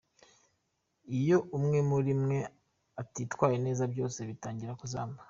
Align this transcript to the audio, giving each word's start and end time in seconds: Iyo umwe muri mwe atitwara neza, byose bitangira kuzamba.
Iyo 1.17 1.37
umwe 1.57 1.79
muri 1.89 2.11
mwe 2.21 2.39
atitwara 3.01 3.55
neza, 3.65 3.83
byose 3.93 4.19
bitangira 4.29 4.73
kuzamba. 4.81 5.17